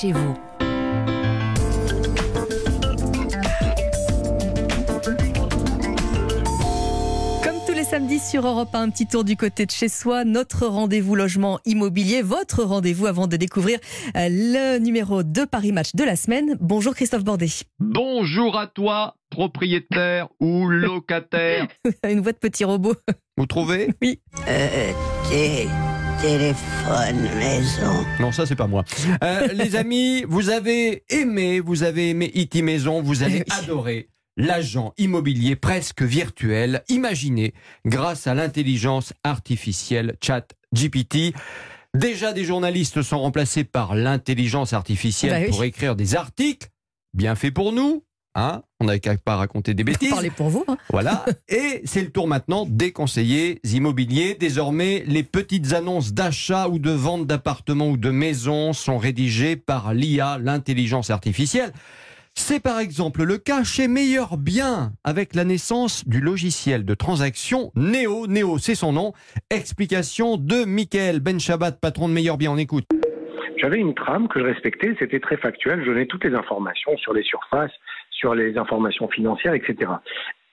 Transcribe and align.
chez 0.00 0.12
vous. 0.12 0.34
Comme 7.42 7.56
tous 7.66 7.72
les 7.74 7.84
samedis 7.84 8.18
sur 8.18 8.46
Europe 8.46 8.74
1, 8.74 8.82
un 8.82 8.90
petit 8.90 9.06
tour 9.06 9.24
du 9.24 9.36
côté 9.36 9.66
de 9.66 9.70
chez 9.70 9.88
soi, 9.88 10.24
notre 10.24 10.66
rendez-vous 10.66 11.14
logement 11.14 11.58
immobilier, 11.66 12.22
votre 12.22 12.62
rendez-vous 12.64 13.06
avant 13.06 13.26
de 13.26 13.36
découvrir 13.36 13.78
euh, 14.16 14.28
le 14.30 14.78
numéro 14.78 15.22
de 15.22 15.44
Paris 15.44 15.72
Match 15.72 15.90
de 15.94 16.04
la 16.04 16.16
semaine. 16.16 16.56
Bonjour 16.60 16.94
Christophe 16.94 17.24
Bordet. 17.24 17.48
Bonjour 17.80 18.58
à 18.58 18.66
toi, 18.66 19.16
propriétaire 19.30 20.28
ou 20.40 20.68
locataire. 20.68 21.66
Une 22.08 22.20
voix 22.20 22.32
de 22.32 22.38
petit 22.38 22.64
robot. 22.64 22.94
Vous 23.36 23.46
trouvez? 23.46 23.90
Oui. 24.00 24.20
Euh, 24.48 24.92
té- 25.30 25.68
téléphone 26.24 27.20
maison. 27.38 28.06
Non, 28.18 28.32
ça 28.32 28.46
c'est 28.46 28.56
pas 28.56 28.66
moi. 28.66 28.82
Euh, 29.22 29.46
les 29.52 29.76
amis, 29.76 30.24
vous 30.26 30.48
avez 30.48 31.04
aimé, 31.10 31.60
vous 31.60 31.82
avez 31.82 32.08
aimé 32.08 32.32
E.T. 32.34 32.62
Maison, 32.62 33.02
vous 33.02 33.22
allez 33.22 33.44
adorer 33.50 34.08
l'agent 34.38 34.94
immobilier 34.96 35.54
presque 35.54 36.00
virtuel, 36.00 36.82
imaginé 36.88 37.52
grâce 37.84 38.26
à 38.26 38.32
l'intelligence 38.32 39.12
artificielle 39.22 40.16
Chat 40.24 40.54
GPT. 40.74 41.34
Déjà, 41.92 42.32
des 42.32 42.44
journalistes 42.44 43.02
sont 43.02 43.18
remplacés 43.18 43.64
par 43.64 43.94
l'intelligence 43.94 44.72
artificielle 44.72 45.32
Bah 45.32 45.40
oui. 45.44 45.50
pour 45.50 45.62
écrire 45.62 45.94
des 45.94 46.16
articles 46.16 46.68
bien 47.12 47.34
faits 47.34 47.52
pour 47.52 47.72
nous. 47.72 48.02
Hein 48.34 48.62
On 48.80 48.86
n'a 48.86 48.98
qu'à 48.98 49.16
pas 49.16 49.36
raconter 49.36 49.74
des 49.74 49.84
bêtises. 49.84 50.10
Parlez 50.10 50.30
pour 50.30 50.48
vous. 50.48 50.64
hein. 50.66 50.76
Voilà. 50.90 51.24
Et 51.48 51.82
c'est 51.84 52.02
le 52.02 52.10
tour 52.10 52.26
maintenant 52.26 52.66
des 52.68 52.90
conseillers 52.92 53.60
immobiliers. 53.64 54.34
Désormais, 54.34 55.04
les 55.06 55.22
petites 55.22 55.72
annonces 55.72 56.12
d'achat 56.12 56.68
ou 56.68 56.78
de 56.80 56.90
vente 56.90 57.26
d'appartements 57.26 57.90
ou 57.90 57.96
de 57.96 58.10
maisons 58.10 58.72
sont 58.72 58.98
rédigées 58.98 59.56
par 59.56 59.94
l'IA, 59.94 60.38
l'intelligence 60.38 61.10
artificielle. 61.10 61.72
C'est 62.36 62.58
par 62.58 62.80
exemple 62.80 63.22
le 63.22 63.38
cas 63.38 63.62
chez 63.62 63.86
Meilleur 63.86 64.36
Bien, 64.36 64.92
avec 65.04 65.36
la 65.36 65.44
naissance 65.44 66.08
du 66.08 66.20
logiciel 66.20 66.84
de 66.84 66.94
transaction 66.94 67.70
Néo. 67.76 68.26
Néo, 68.26 68.58
c'est 68.58 68.74
son 68.74 68.92
nom. 68.92 69.12
Explication 69.50 70.36
de 70.36 70.64
Michael 70.64 71.20
Benchabat, 71.20 71.70
patron 71.72 72.08
de 72.08 72.12
Meilleur 72.14 72.36
Bien. 72.36 72.50
On 72.50 72.56
écoute. 72.56 72.86
J'avais 73.62 73.78
une 73.78 73.94
trame 73.94 74.26
que 74.26 74.40
je 74.40 74.44
respectais, 74.44 74.94
c'était 74.98 75.20
très 75.20 75.36
factuel, 75.36 75.80
je 75.80 75.86
donnais 75.90 76.06
toutes 76.06 76.24
les 76.24 76.34
informations 76.34 76.96
sur 76.98 77.14
les 77.14 77.22
surfaces, 77.22 77.70
sur 78.24 78.34
les 78.34 78.56
informations 78.56 79.06
financières, 79.08 79.52
etc. 79.52 79.90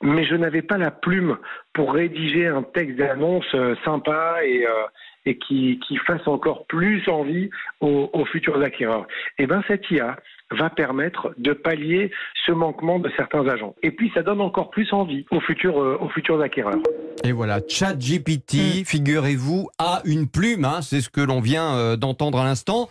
Mais 0.00 0.24
je 0.24 0.36
n'avais 0.36 0.62
pas 0.62 0.78
la 0.78 0.90
plume 0.90 1.36
pour 1.74 1.92
rédiger 1.92 2.46
un 2.46 2.62
texte 2.62 2.96
d'annonce 2.96 3.44
euh, 3.54 3.74
sympa 3.84 4.38
et, 4.42 4.66
euh, 4.66 4.86
et 5.26 5.36
qui, 5.36 5.78
fasse 6.06 6.26
encore 6.26 6.64
plus 6.66 7.06
envie 7.10 7.50
aux, 7.82 8.08
aux 8.14 8.24
futurs 8.24 8.62
acquéreurs. 8.62 9.06
Et 9.38 9.46
bien 9.46 9.62
cette 9.68 9.90
IA 9.90 10.16
va 10.50 10.70
permettre 10.70 11.34
de 11.38 11.52
pallier 11.52 12.10
ce 12.46 12.52
manquement 12.52 12.98
de 12.98 13.10
certains 13.16 13.46
agents. 13.48 13.74
Et 13.82 13.90
puis 13.90 14.10
ça 14.14 14.22
donne 14.22 14.40
encore 14.40 14.70
plus 14.70 14.90
envie 14.92 15.26
aux 15.30 15.40
futurs, 15.40 15.80
euh, 15.80 15.98
aux 16.00 16.08
futurs 16.08 16.40
acquéreurs. 16.40 16.78
Et 17.24 17.32
voilà, 17.32 17.60
ChatGPT, 17.68 18.84
figurez-vous, 18.86 19.68
a 19.78 20.00
une 20.04 20.28
plume, 20.28 20.64
hein, 20.64 20.80
c'est 20.82 21.00
ce 21.00 21.10
que 21.10 21.20
l'on 21.20 21.40
vient 21.40 21.74
euh, 21.74 21.96
d'entendre 21.96 22.38
à 22.38 22.44
l'instant. 22.44 22.88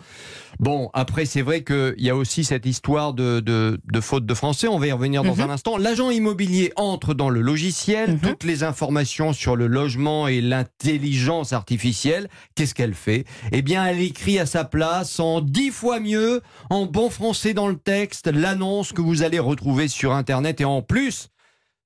Bon, 0.60 0.90
après, 0.92 1.24
c'est 1.24 1.42
vrai 1.42 1.62
qu'il 1.62 1.94
y 1.98 2.10
a 2.10 2.16
aussi 2.16 2.44
cette 2.44 2.66
histoire 2.66 3.12
de, 3.14 3.40
de, 3.40 3.78
de 3.90 4.00
faute 4.00 4.26
de 4.26 4.34
français, 4.34 4.68
on 4.68 4.78
va 4.78 4.86
y 4.88 4.92
revenir 4.92 5.22
dans 5.22 5.34
Mhm. 5.34 5.42
un 5.42 5.50
instant. 5.50 5.78
L'agent 5.78 6.10
immobilier 6.10 6.72
entre 6.76 7.14
dans 7.14 7.30
le 7.30 7.40
logiciel, 7.40 8.12
Mhm. 8.12 8.18
toutes 8.20 8.44
les 8.44 8.64
informations 8.64 9.32
sur 9.32 9.56
le 9.56 9.66
logement 9.66 10.26
et 10.28 10.40
l'intelligence 10.40 11.52
artificielle, 11.52 12.28
qu'est-ce 12.54 12.74
qu'elle 12.74 12.94
fait? 12.94 13.24
Eh 13.52 13.62
bien, 13.62 13.86
elle 13.86 14.00
écrit 14.00 14.38
à 14.38 14.46
sa 14.46 14.64
place 14.64 15.20
en 15.20 15.40
dix 15.40 15.70
fois 15.70 16.00
mieux, 16.00 16.40
en 16.70 16.86
bon 16.86 17.08
français 17.08 17.47
dans 17.54 17.68
le 17.68 17.76
texte, 17.76 18.30
l'annonce 18.32 18.92
que 18.92 19.00
vous 19.00 19.22
allez 19.22 19.38
retrouver 19.38 19.88
sur 19.88 20.12
Internet 20.12 20.60
et 20.60 20.64
en 20.64 20.82
plus, 20.82 21.28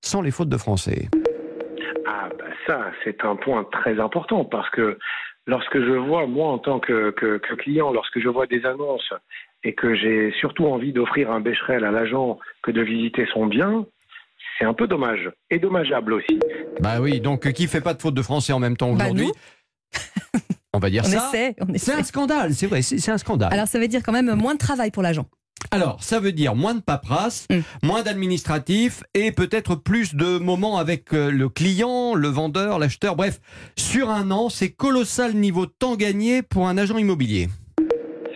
sans 0.01 0.21
les 0.23 0.31
fautes 0.31 0.49
de 0.49 0.57
français. 0.57 1.09
Ah, 2.07 2.29
bah 2.39 2.45
ça, 2.67 2.91
c'est 3.05 3.25
un 3.25 3.37
point 3.37 3.65
très 3.71 3.99
important 4.01 4.45
parce 4.45 4.69
que 4.71 4.99
lorsque 5.47 5.79
je 5.81 5.93
vois, 5.93 6.27
moi, 6.27 6.49
en 6.49 6.59
tant 6.59 6.81
que, 6.81 7.11
que- 7.13 7.39
que 7.39 7.55
client, 7.55 7.93
lorsque 7.93 8.19
je 8.21 8.29
vois 8.29 8.47
des 8.47 8.65
annonces 8.65 9.13
et 9.65 9.75
que 9.75 9.95
j'ai 9.95 10.33
surtout 10.41 10.67
envie 10.67 10.93
d'offrir 10.93 11.31
un 11.31 11.41
bécherel 11.41 11.85
à 11.85 11.91
l'agent 11.91 12.39
que 12.63 12.71
de 12.73 12.83
visiter 12.83 13.27
son 13.33 13.47
bien, 13.47 13.87
c'est 14.59 14.65
un 14.65 14.75
peu 14.75 14.87
dommage 14.87 15.31
et 15.51 15.59
dommageable 15.59 16.13
aussi. 16.15 16.39
Bah 16.81 17.01
oui, 17.01 17.21
donc 17.21 17.47
euh, 17.47 17.51
qui 17.53 17.67
fait 17.69 17.81
pas 17.81 17.95
de 17.95 18.03
faute 18.03 18.15
de 18.15 18.23
français 18.23 18.53
en 18.53 18.59
même 18.59 18.77
temps 18.77 18.93
Bah, 18.93 19.05
aujourd'hui. 19.05 19.31
On 20.75 20.79
va 20.79 20.89
dire 20.91 21.03
On 21.05 21.09
ça. 21.09 21.29
essaie. 21.29 21.55
On 21.61 21.67
C'est 21.77 21.93
un 21.93 22.03
scandale, 22.03 22.55
c'est 22.55 22.67
vrai, 22.67 22.83
c'est 22.83 23.11
un 23.11 23.19
scandale. 23.19 23.53
Alors 23.53 23.67
ça 23.67 23.79
veut 23.79 23.89
dire 23.89 24.03
quand 24.03 24.13
même 24.13 24.35
moins 24.35 24.55
de 24.55 24.59
travail 24.59 24.91
pour 24.91 25.03
l'agent. 25.03 25.27
Alors, 25.75 26.03
ça 26.03 26.21
veut 26.21 26.33
dire 26.33 26.55
moins 26.55 26.75
de 26.75 26.83
paperasse, 26.83 27.49
Mm. 27.51 27.87
moins 27.87 28.03
d'administratif 28.03 29.03
et 29.15 29.33
peut-être 29.33 29.75
plus 29.75 30.15
de 30.15 30.39
moments 30.39 30.77
avec 30.77 31.15
euh, 31.15 31.31
le 31.31 31.49
client, 31.49 32.15
le 32.15 32.29
vendeur, 32.29 32.79
l'acheteur. 32.79 33.17
Bref, 33.17 33.41
sur 33.79 34.11
un 34.11 34.31
an, 34.31 34.51
c'est 34.51 34.71
colossal 34.71 35.33
niveau 35.33 35.65
de 35.65 35.73
temps 35.79 35.97
gagné 35.97 36.43
pour 36.43 36.69
un 36.69 36.77
agent 36.77 36.99
immobilier. 36.99 37.47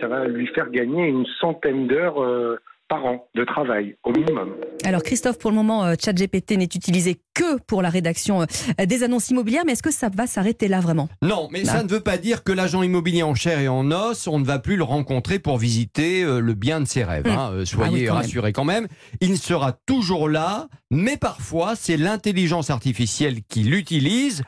Ça 0.01 0.07
va 0.07 0.25
lui 0.27 0.47
faire 0.47 0.71
gagner 0.71 1.05
une 1.07 1.25
centaine 1.39 1.87
d'heures 1.87 2.21
euh, 2.23 2.57
par 2.89 3.05
an 3.05 3.27
de 3.35 3.43
travail, 3.43 3.95
au 4.03 4.11
minimum. 4.11 4.53
Alors 4.83 5.03
Christophe, 5.03 5.37
pour 5.37 5.51
le 5.51 5.55
moment, 5.55 5.83
euh, 5.85 5.95
ChatGPT 6.01 6.51
n'est 6.51 6.65
utilisé 6.65 7.19
que 7.33 7.59
pour 7.67 7.81
la 7.81 7.89
rédaction 7.89 8.43
euh, 8.43 8.85
des 8.85 9.03
annonces 9.03 9.29
immobilières, 9.29 9.63
mais 9.65 9.73
est-ce 9.73 9.83
que 9.83 9.91
ça 9.91 10.09
va 10.09 10.27
s'arrêter 10.27 10.67
là 10.67 10.79
vraiment? 10.79 11.09
Non, 11.21 11.49
mais 11.51 11.65
ça 11.65 11.83
ne 11.83 11.89
veut 11.89 11.99
pas 11.99 12.17
dire 12.17 12.43
que 12.43 12.51
l'agent 12.51 12.83
immobilier 12.83 13.23
en 13.23 13.35
chair 13.35 13.59
et 13.59 13.67
en 13.67 13.91
os, 13.91 14.27
on 14.27 14.39
ne 14.39 14.45
va 14.45 14.59
plus 14.59 14.77
le 14.77 14.83
rencontrer 14.83 15.39
pour 15.39 15.57
visiter 15.57 16.23
euh, 16.23 16.39
le 16.39 16.53
bien 16.53 16.79
de 16.79 16.85
ses 16.85 17.03
rêves. 17.03 17.25
Mm. 17.25 17.29
hein. 17.29 17.49
Euh, 17.53 17.57
Ah 17.57 17.59
oui, 17.59 17.67
soyez 17.67 18.05
quand 18.05 18.13
même. 18.13 18.21
rassurés 18.23 18.53
quand 18.53 18.65
même. 18.65 18.87
Il 19.19 19.37
sera 19.37 19.73
toujours 19.85 20.29
là, 20.29 20.67
mais 20.91 21.17
parfois 21.17 21.75
c'est 21.75 21.97
l'intelligence 21.97 22.69
artificielle 22.69 23.41
qui 23.49 23.63
l'utilise 23.63 24.43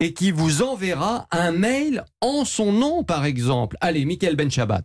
et 0.00 0.12
qui 0.12 0.30
vous 0.30 0.62
enverra 0.62 1.26
un 1.32 1.50
mail 1.50 2.04
en 2.20 2.44
son 2.44 2.72
nom, 2.72 3.02
par 3.02 3.24
exemple. 3.24 3.76
Allez, 3.80 4.04
Michael 4.04 4.36
Benchabat. 4.36 4.82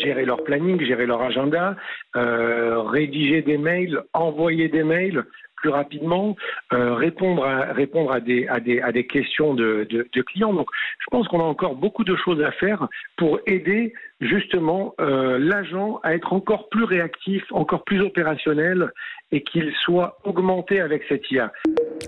Gérer 0.00 0.24
leur 0.24 0.42
planning, 0.44 0.80
gérer 0.84 1.06
leur 1.06 1.22
agenda, 1.22 1.76
euh, 2.16 2.80
rédiger 2.82 3.42
des 3.42 3.58
mails, 3.58 4.00
envoyer 4.12 4.68
des 4.68 4.82
mails 4.84 5.24
plus 5.56 5.68
rapidement, 5.70 6.36
euh, 6.72 6.94
répondre 6.94 7.44
à 7.44 7.72
répondre 7.74 8.12
à 8.12 8.20
des 8.20 8.48
à 8.48 8.60
des 8.60 8.80
à 8.80 8.92
des 8.92 9.06
questions 9.06 9.52
de, 9.52 9.86
de, 9.90 10.08
de 10.10 10.22
clients. 10.22 10.54
Donc, 10.54 10.68
je 11.00 11.04
pense 11.10 11.28
qu'on 11.28 11.40
a 11.40 11.44
encore 11.44 11.74
beaucoup 11.74 12.02
de 12.02 12.16
choses 12.16 12.40
à 12.42 12.50
faire 12.52 12.88
pour 13.18 13.40
aider 13.46 13.92
justement 14.22 14.94
euh, 15.00 15.38
l'agent 15.38 16.00
à 16.02 16.14
être 16.14 16.32
encore 16.32 16.70
plus 16.70 16.84
réactif, 16.84 17.42
encore 17.50 17.84
plus 17.84 18.00
opérationnel 18.00 18.90
et 19.32 19.42
qu'il 19.42 19.70
soit 19.84 20.16
augmenté 20.24 20.80
avec 20.80 21.02
cette 21.10 21.30
IA. 21.30 21.52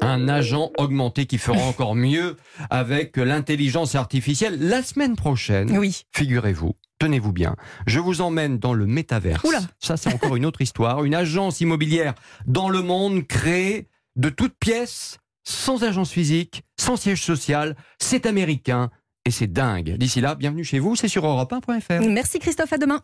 Un 0.01 0.29
agent 0.29 0.71
augmenté 0.79 1.27
qui 1.27 1.37
fera 1.39 1.59
encore 1.69 1.95
mieux 1.95 2.37
avec 2.71 3.17
l'intelligence 3.19 3.95
artificielle. 3.95 4.55
La 4.61 4.81
semaine 4.83 5.15
prochaine, 5.15 5.77
Oui. 5.79 6.03
figurez-vous, 6.15 6.73
tenez-vous 7.03 7.33
bien, 7.33 7.57
je 7.89 7.99
vous 7.99 8.21
emmène 8.21 8.59
dans 8.61 8.75
le 8.75 8.87
métaverse. 8.87 9.43
Oula. 9.43 9.59
Ça, 9.81 9.97
c'est 9.97 10.15
encore 10.15 10.37
une 10.37 10.47
autre 10.47 10.61
histoire. 10.61 11.03
Une 11.03 11.17
agence 11.17 11.61
immobilière 11.61 12.15
dans 12.47 12.69
le 12.69 12.81
monde 12.81 13.27
créée 13.27 13.89
de 14.15 14.29
toutes 14.29 14.55
pièces, 14.55 15.19
sans 15.43 15.83
agence 15.83 16.13
physique, 16.13 16.63
sans 16.79 16.97
siège 16.97 17.21
social. 17.21 17.75
C'est 17.99 18.25
américain 18.25 18.89
et 19.25 19.33
c'est 19.33 19.53
dingue. 19.53 19.97
D'ici 19.97 20.21
là, 20.21 20.37
bienvenue 20.37 20.63
chez 20.63 20.79
vous, 20.79 20.95
c'est 20.95 21.09
sur 21.09 21.25
europe1.fr. 21.25 22.09
Merci 22.09 22.39
Christophe, 22.39 22.73
à 22.73 22.79
demain. 22.79 23.01